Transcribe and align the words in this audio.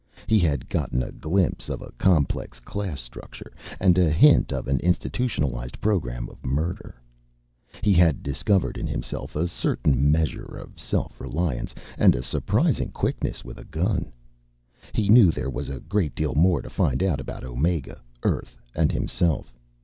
He 0.25 0.39
had 0.39 0.67
gotten 0.67 1.03
a 1.03 1.11
glimpse 1.11 1.69
of 1.69 1.79
a 1.83 1.91
complex 1.99 2.59
class 2.59 2.99
structure, 2.99 3.53
and 3.79 3.99
a 3.99 4.09
hint 4.09 4.51
of 4.51 4.67
an 4.67 4.79
institutionalized 4.79 5.79
program 5.79 6.27
of 6.27 6.43
murder. 6.43 6.95
He 7.83 7.93
had 7.93 8.23
discovered 8.23 8.79
in 8.79 8.87
himself 8.87 9.35
a 9.35 9.47
certain 9.47 10.11
measure 10.11 10.57
of 10.57 10.79
self 10.81 11.21
reliance, 11.21 11.75
and 11.99 12.15
a 12.15 12.23
surprising 12.23 12.89
quickness 12.89 13.45
with 13.45 13.59
a 13.59 13.65
gun. 13.65 14.11
He 14.91 15.07
knew 15.07 15.29
there 15.29 15.51
was 15.51 15.69
a 15.69 15.81
great 15.81 16.15
deal 16.15 16.33
more 16.33 16.63
to 16.63 16.69
find 16.71 17.03
out 17.03 17.19
about 17.21 17.43
Omega, 17.43 18.01
Earth, 18.23 18.57
and 18.75 18.91
himself. 18.91 19.53